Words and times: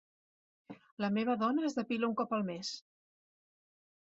La 1.03 1.09
meva 1.17 1.35
dona 1.43 1.67
es 1.69 1.77
depila 1.81 2.09
un 2.09 2.15
cop 2.23 2.33
al 2.39 2.47
mes. 2.51 2.73